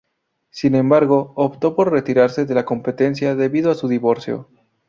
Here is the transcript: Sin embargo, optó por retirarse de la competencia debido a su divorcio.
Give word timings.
Sin 0.49 0.73
embargo, 0.73 1.31
optó 1.35 1.75
por 1.75 1.91
retirarse 1.91 2.45
de 2.45 2.55
la 2.55 2.65
competencia 2.65 3.35
debido 3.35 3.69
a 3.69 3.75
su 3.75 3.87
divorcio. 3.87 4.49